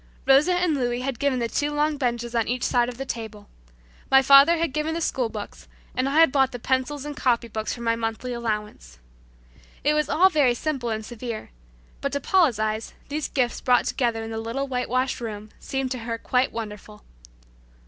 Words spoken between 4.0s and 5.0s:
My father had given the